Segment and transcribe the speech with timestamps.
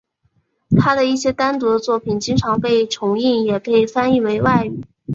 [0.79, 4.81] 他的一些单独的作品经常被重印也被翻译为外语。